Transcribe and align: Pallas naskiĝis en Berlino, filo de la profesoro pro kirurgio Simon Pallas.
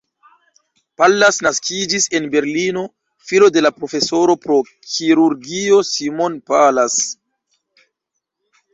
Pallas 1.01 1.37
naskiĝis 1.47 2.07
en 2.21 2.25
Berlino, 2.37 2.85
filo 3.33 3.51
de 3.59 3.65
la 3.67 3.73
profesoro 3.77 4.39
pro 4.49 4.59
kirurgio 4.97 5.81
Simon 5.95 6.43
Pallas. 6.53 7.01